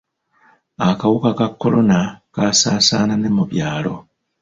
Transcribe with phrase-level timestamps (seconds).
[0.89, 1.99] Akawuka ka kolona
[2.33, 3.95] kasaasaana ne mu byalo.